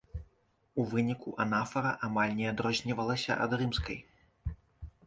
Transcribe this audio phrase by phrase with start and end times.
[0.83, 4.03] У выніку анафара амаль не адрознівалася ад рымскай.